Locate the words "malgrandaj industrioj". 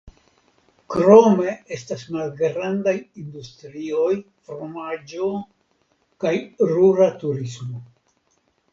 2.15-4.09